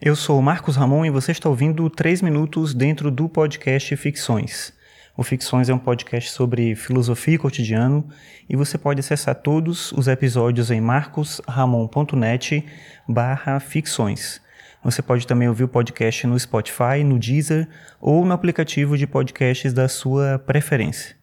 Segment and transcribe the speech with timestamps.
[0.00, 4.72] Eu sou Marcos Ramon e você está ouvindo 3 minutos dentro do podcast Ficções.
[5.16, 8.08] O Ficções é um podcast sobre filosofia e cotidiano
[8.48, 12.64] e você pode acessar todos os episódios em marcosramon.net
[13.08, 14.40] barra ficções.
[14.84, 17.68] Você pode também ouvir o podcast no Spotify, no Deezer
[18.00, 21.16] ou no aplicativo de podcasts da sua preferência.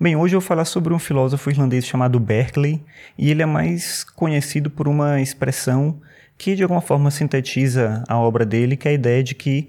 [0.00, 2.82] Bem, hoje eu vou falar sobre um filósofo irlandês chamado Berkeley
[3.18, 6.00] e ele é mais conhecido por uma expressão
[6.38, 9.66] que de alguma forma sintetiza a obra dele, que é a ideia de que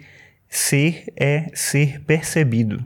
[0.50, 2.84] ser é ser percebido.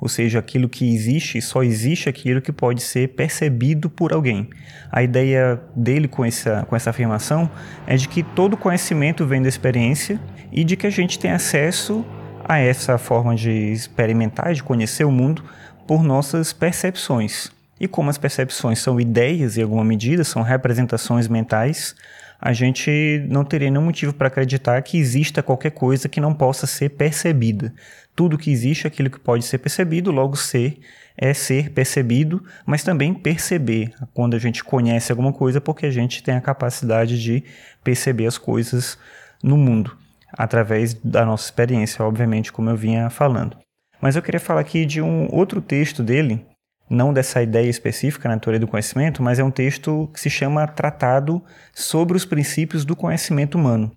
[0.00, 4.50] Ou seja, aquilo que existe, só existe aquilo que pode ser percebido por alguém.
[4.90, 7.50] A ideia dele com essa, com essa afirmação
[7.86, 10.20] é de que todo conhecimento vem da experiência
[10.52, 12.04] e de que a gente tem acesso
[12.44, 15.44] a essa forma de experimentar, de conhecer o mundo
[15.86, 17.50] por nossas percepções.
[17.80, 21.94] E como as percepções são ideias em alguma medida, são representações mentais,
[22.40, 26.66] a gente não teria nenhum motivo para acreditar que exista qualquer coisa que não possa
[26.66, 27.72] ser percebida.
[28.14, 30.78] Tudo que existe é aquilo que pode ser percebido, logo ser
[31.16, 36.22] é ser percebido, mas também perceber quando a gente conhece alguma coisa, porque a gente
[36.22, 37.44] tem a capacidade de
[37.82, 38.98] perceber as coisas
[39.42, 39.96] no mundo,
[40.32, 43.56] através da nossa experiência, obviamente, como eu vinha falando.
[44.00, 46.44] Mas eu queria falar aqui de um outro texto dele,
[46.88, 50.66] não dessa ideia específica na teoria do conhecimento, mas é um texto que se chama
[50.66, 53.92] Tratado sobre os Princípios do Conhecimento Humano.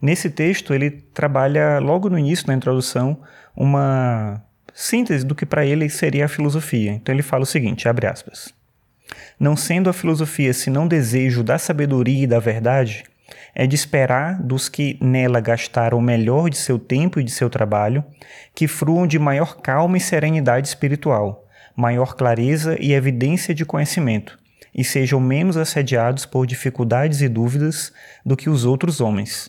[0.00, 3.20] Nesse texto, ele trabalha logo no início, na introdução,
[3.56, 4.40] uma
[4.72, 6.92] síntese do que para ele seria a filosofia.
[6.92, 8.54] Então ele fala o seguinte, abre aspas:
[9.40, 13.02] Não sendo a filosofia senão desejo da sabedoria e da verdade,
[13.52, 17.50] é de esperar dos que nela gastaram o melhor de seu tempo e de seu
[17.50, 18.04] trabalho,
[18.54, 21.47] que fruam de maior calma e serenidade espiritual
[21.78, 24.36] maior clareza e evidência de conhecimento,
[24.74, 27.92] e sejam menos assediados por dificuldades e dúvidas
[28.26, 29.48] do que os outros homens.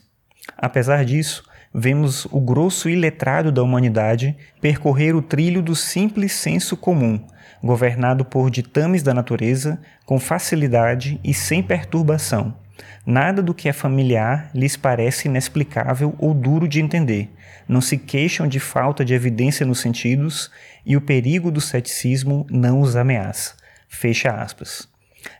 [0.55, 7.19] Apesar disso, vemos o grosso iletrado da humanidade percorrer o trilho do simples senso comum,
[7.63, 12.53] governado por ditames da natureza, com facilidade e sem perturbação.
[13.05, 17.29] Nada do que é familiar lhes parece inexplicável ou duro de entender,
[17.67, 20.49] não se queixam de falta de evidência nos sentidos
[20.85, 23.53] e o perigo do ceticismo não os ameaça.
[23.87, 24.87] Fecha aspas.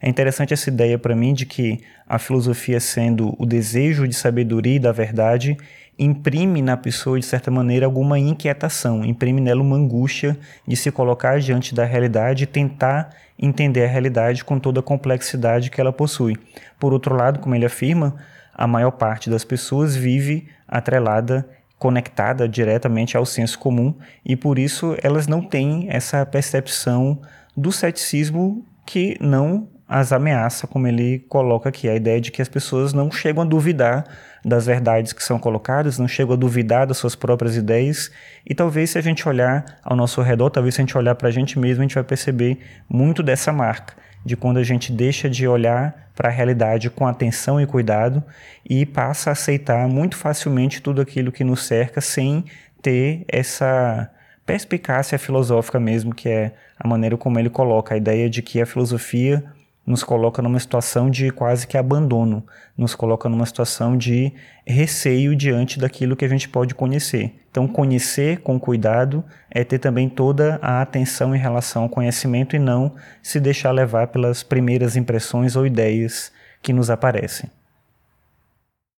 [0.02, 4.76] É interessante essa ideia para mim de que a filosofia, sendo o desejo de sabedoria
[4.76, 5.58] e da verdade,
[6.00, 11.40] imprime na pessoa, de certa maneira, alguma inquietação, imprime nela uma angústia de se colocar
[11.40, 16.38] diante da realidade e tentar entender a realidade com toda a complexidade que ela possui.
[16.80, 18.16] Por outro lado, como ele afirma,
[18.54, 21.46] a maior parte das pessoas vive atrelada
[21.78, 23.96] conectada diretamente ao senso comum
[24.26, 27.22] e por isso elas não têm essa percepção
[27.56, 32.48] do ceticismo que não as ameaça, como ele coloca aqui, a ideia de que as
[32.48, 34.06] pessoas não chegam a duvidar
[34.46, 38.12] das verdades que são colocadas, não chegam a duvidar das suas próprias ideias,
[38.46, 41.30] e talvez se a gente olhar ao nosso redor, talvez se a gente olhar para
[41.30, 45.28] a gente mesmo, a gente vai perceber muito dessa marca de quando a gente deixa
[45.28, 48.24] de olhar para a realidade com atenção e cuidado
[48.70, 52.46] e passa a aceitar muito facilmente tudo aquilo que nos cerca sem
[52.82, 54.10] ter essa
[54.46, 58.66] perspicácia filosófica mesmo, que é a maneira como ele coloca a ideia de que a
[58.66, 59.44] filosofia
[59.90, 62.46] nos coloca numa situação de quase que abandono,
[62.78, 64.32] nos coloca numa situação de
[64.64, 67.34] receio diante daquilo que a gente pode conhecer.
[67.50, 72.60] Então, conhecer com cuidado é ter também toda a atenção em relação ao conhecimento e
[72.60, 77.50] não se deixar levar pelas primeiras impressões ou ideias que nos aparecem.